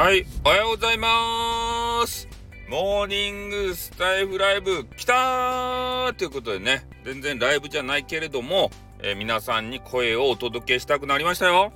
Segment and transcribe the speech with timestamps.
[0.00, 2.26] はい、おはようございます。
[2.70, 8.70] モーニングスタイフライブ来たーということでね、全然ライブじゃないけれども、
[9.02, 11.70] えー皆さんに声をお届けしたくなりましたよ。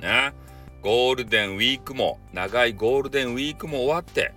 [0.00, 0.32] ね、
[0.80, 4.32] ゴールデンウィークも、長いゴールデンウィークも終わって、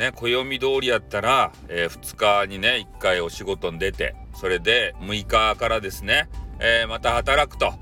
[0.00, 6.28] ね、暦通りやったら、え2日にね、1回お仕事に出て、それで6日からですね、
[6.58, 7.72] えーまた働くと。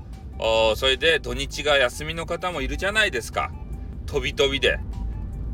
[0.75, 3.51] それで土日が休みの方もいるじゃないですか。
[4.11, 4.77] 飛び飛びで。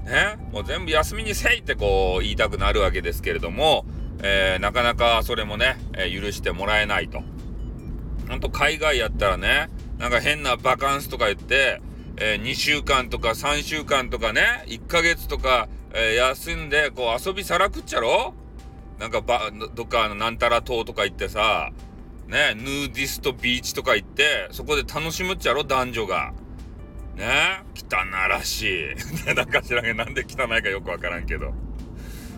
[0.04, 3.86] ね、もう全部休みにせいってこう言いたくなるわけですけれども、
[4.24, 7.22] えーなかなかそれもね、えー許してもらえないと。
[8.28, 11.82] ほんと海外やったらね、なんか変なバカンスとか言って、
[12.18, 18.34] えー2週間とか3週間とかね、1ヶ月とか、え休んでこう遊びさらくっちゃろ？
[19.00, 21.72] なんかば、どっかのなんたら島とか行ってさ、
[22.28, 25.64] ね、ヌーディストビーチとか行って、そこで楽しむっちゃろ？
[25.64, 26.34] 男女が。
[27.18, 28.92] ね汚らし
[29.28, 29.34] い。
[29.36, 31.54] なんか知らんけど、なんで汚いかよくわからんけど。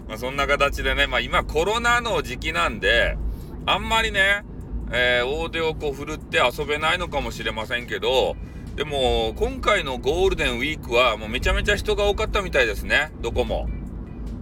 [0.07, 3.17] まあそんな形でね、まあ今コロナの時期なんで、
[3.65, 4.43] あんまりね、
[4.91, 8.35] えー大手をこう振るって遊べないのかもしれませんけど、
[8.75, 13.69] でも今回のゴールデンウィークはもうめちゃめちゃ人が多かったみたいですね、どこも。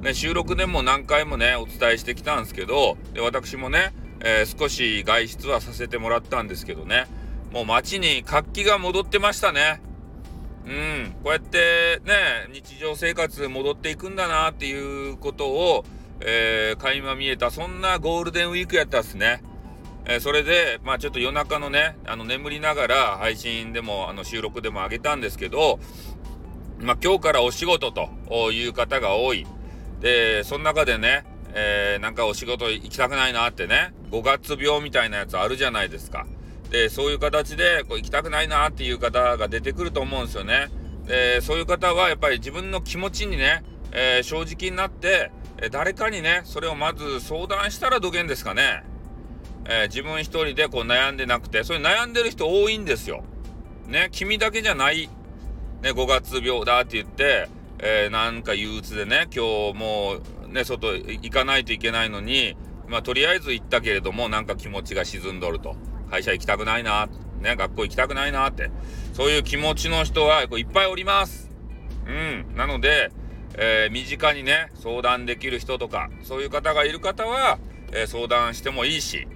[0.01, 7.07] ね、収録でも何回もね、お伝えしてきたんですけど、で私もね、えー少し外出はさせてもらったんですけどね、
[7.51, 9.81] もう街に活気が戻ってましたね。
[10.67, 12.13] うん、こうやってね、
[12.51, 15.85] 日常生活戻っていくんだなっていうことを、
[16.19, 19.41] えー、垣間見えた、そんなゴールデンウィークやったっすね。
[20.05, 25.79] えーそれで、まあちょっと夜中のね、あの眠りながら配信でも、あの収録でも上げたんですけど、
[26.79, 29.47] まあ今日からお仕事という方が多い。
[30.01, 36.25] で、その中でね、えーなんかお仕事行きたくないなってね、5月病みたいなやつあるじゃないですか。
[36.69, 40.67] で、そういう形でこう行きたくないなっていう方が出てくると思うんですよね。
[41.05, 45.31] で、そういう方はやっぱり自分の気持ちにね、えー正直になって、
[45.61, 48.83] え誰かにね、それをまず相談したらどげんですかね。
[49.65, 53.23] えー自分一人でこう悩んでなくて、それ悩んでる人多いんですよ。
[53.87, 55.07] ね、君だけじゃない。
[55.81, 57.47] ね、5月病だって言って、
[57.79, 65.75] えーなんか憂鬱でね、今日もうね、外行かないといけないのに、まあとりあえず行ったけれども、なんか気持ちが沈んどると。
[66.09, 67.07] 会社行きたくないな、
[67.41, 68.71] ね、学校行きたくないなって。
[69.13, 71.49] そういう気持ちの人はこういっぱいおります。
[72.05, 72.55] うん。
[72.55, 73.11] なので、
[73.55, 77.57] えー身近にね、相談できる人とか、そういう方がいる方は、
[77.91, 79.27] えー相談してもいいし、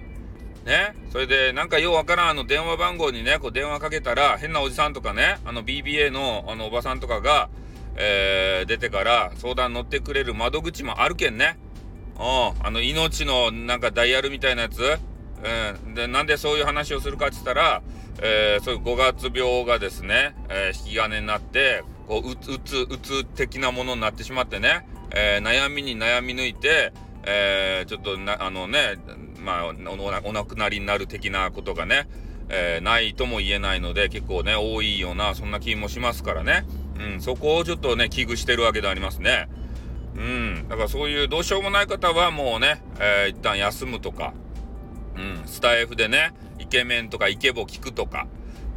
[0.64, 7.50] ね、それでなんかようわからんあの電話番号にね、こう電話かけたら変なおじさんとかね、あの BBA のあのおばさんとかが、
[7.96, 11.58] えー出てから相談乗ってくれる窓口もあるけんね。
[12.16, 14.98] うん、あの命のなんかダイヤルみたいなやつ、
[15.84, 17.82] うん、でなんでそういう話をするかって言ったら、
[18.20, 26.92] えーそういう5月病がですね、えー引き金になってこううつうつうつ的なものになってしまってね、え悩みに悩み抜いて、
[27.24, 28.96] えちょっとなあのね
[29.40, 32.08] まあおお亡くなりになる的なことがね、
[32.48, 36.64] えないとも言えないので結構ね多いようなそんな気もしますからね、
[37.14, 39.48] うん、そこをちょっとね危惧してるわけでありますね。
[40.14, 44.34] うん、だからそういうどうしようもない方はもうね、えー一旦休むとか、
[45.16, 48.26] うん、スタイフでね、イケメンとかイケボ聞くとか、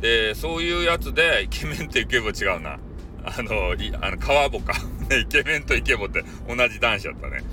[0.02, 2.80] で、そういうやつで、イケメンとイケボ違うな。
[3.24, 4.74] あの、いあの川ボか。
[5.10, 7.44] イケメンとイケボって同じ男子だったね。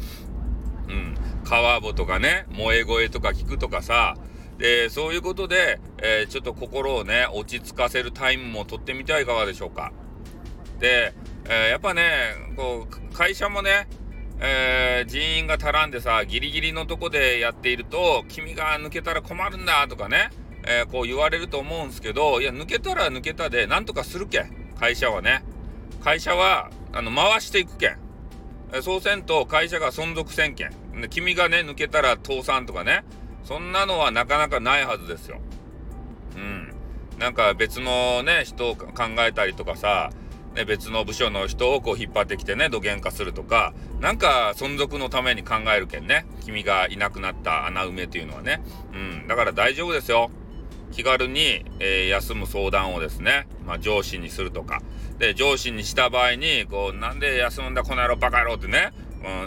[0.88, 1.14] うん。
[1.44, 4.16] 川ボとかね、萌え声とか聞くとかさ、
[4.58, 9.92] で、そういうことで、えーちょっと心をね、落ち着かせるタイムも取ってみてはいかがでしょうか。
[10.78, 11.14] で、
[11.46, 13.88] えーやっぱね、こう、会社もね、
[14.44, 20.30] えー人員が足らんでさ、ギリギリのとこでやっていると、君が抜けたら困るんだとかね、
[20.66, 25.44] えーこう言われると思うんですけど、いや、抜けたら抜けたで、なんとかするけん、会社はね。
[26.02, 27.98] 会社は、あの、回していくけん。
[28.74, 30.72] えそうせんと会社が存続せんけん。
[31.10, 33.04] 君がね、抜けたら倒産とかね、
[33.44, 35.40] そんなのはなかなかないはずですよ。
[36.36, 36.72] うん。
[37.18, 38.88] なんか別のね、人を考
[39.20, 40.10] えたりとかさ、
[40.54, 46.26] ね、別の部署の人をこう引っ張ってきてね、土幻化するとか、なんか存続のために考えるけんね。
[46.44, 48.62] 君がいなくなった穴埋めっていうのはね。
[48.92, 49.26] うん。
[49.28, 50.30] だから大丈夫ですよ。
[50.92, 54.82] 気軽に、えー休む相談をですね、まあ、上司にするとか。
[55.18, 58.92] で、上司にした場合に、こう、なんで休むんだ、この野郎バカ野郎ってね、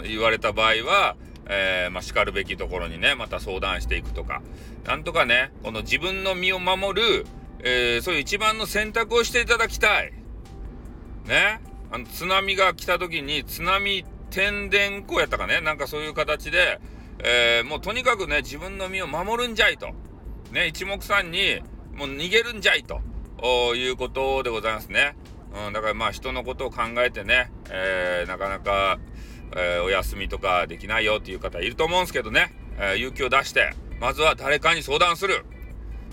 [0.00, 1.16] ん、言われた場合は、
[1.48, 4.42] えーまあ、叱るべきところにね、また相談していくとか。
[4.84, 7.26] なんとかね、この自分の身を守る、
[7.60, 10.12] えーそういう一番の選択をしていただきたい。
[11.26, 11.60] ね。
[11.90, 16.80] あの、津波が来た時に、津波天然湖やったかね、なんかそういう形で、
[17.18, 19.88] えーもうとにかくね、自分の身を守るんじゃいと。
[20.52, 21.60] ね、一目散に、
[21.94, 23.00] もう逃げるんじゃいと。
[23.74, 25.16] いうことでございますね。
[25.66, 28.98] うん、だからまあ人のことを考えてね、えー、なかなか、
[29.56, 35.44] えー、お休みとかできないよっていう方いると思うんですけどね、えー、勇気を出して、まずは誰かに相談する。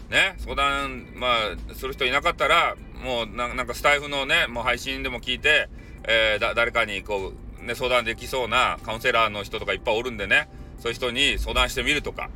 [0.10, 1.27] ね、相談、ま
[1.71, 5.69] あ、する人いなかったら、もうなんかスタイフのね、もう配信でも聞いて、
[6.04, 10.50] えー、誰かにこう、ね、相談できそうなカウンセラーの人とかいっぱいおるんでね、
[10.80, 12.30] そういう人に相談してみるとか、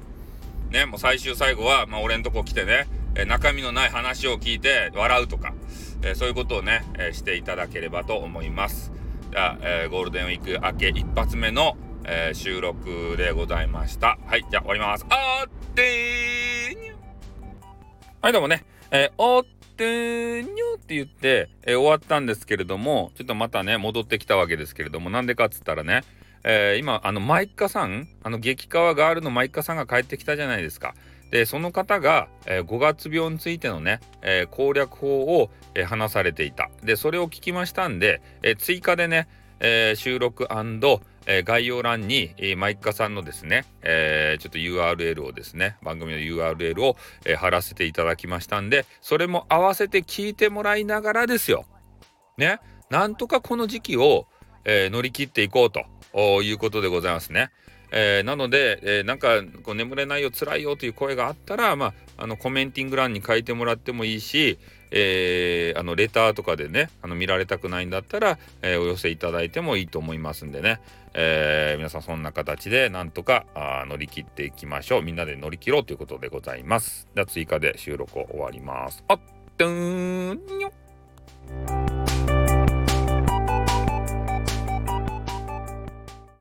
[0.69, 5.53] ね、もう最終最後は、まあ、俺んとこ来てね、え中身のない話を聞いて笑うとか、
[6.03, 8.91] えそういうことをね、えしていただければと思います。
[9.31, 14.19] じゃあ、えゴールデンウィーク明け一発目の、え収録でございました。
[14.27, 15.05] はい、じゃあ終わります。
[15.09, 16.97] あーってー
[18.21, 19.45] はい、どうもね、えー、おっ
[19.77, 26.03] てーにょって言って、えー、終わったんですけれども、ちょっとまたね、戻ってきたわけですけれども、なんでかっつったらね、
[26.43, 30.95] えー、今、あの、マイカさん、あの、激川ガールのマイカさんが帰ってきたじゃないですか。
[31.29, 36.69] で、その方が、えー、5月病についてのね、えー、攻略法を、えー、話されていた。
[36.83, 39.27] で、それを聞きましたんで、え追加でね、
[39.59, 40.53] え収録
[41.27, 46.95] え概要欄に、えマイカさんのですね、えちょっと URL をですね、番組の URL を、
[47.25, 51.65] え貼らせていただきましたんで、それも合わせて聞いてもらいながらですよ。
[52.37, 52.59] ね。
[52.89, 54.27] なんとかこの時期を、
[54.63, 57.51] え乗り切っていこうということでございますね。
[57.91, 64.59] えー、なので、えー、なんかこう眠れないよ辛いよという声があったら、まあ、あのコメンティング欄に書いてもらってもいいし、
[64.91, 70.79] えー、あのレターとかでねあの見られたくないんだったら、えお寄せいただいてもいいと思いますんでね、
[71.13, 75.01] え皆さんそんな形でなんとかあ乗り切っていきましょう。
[75.01, 77.07] みんなで乗り切ろうということでございます。
[77.15, 79.03] では追加で収録を終わります。
[79.07, 79.19] あっ
[79.57, 81.96] とんにょ